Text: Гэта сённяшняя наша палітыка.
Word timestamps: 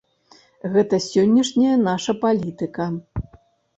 Гэта 0.77 0.99
сённяшняя 1.09 1.75
наша 1.89 2.11
палітыка. 2.25 2.93